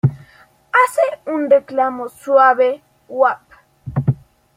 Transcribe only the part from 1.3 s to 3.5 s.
un reclamo suave: "ua-ap".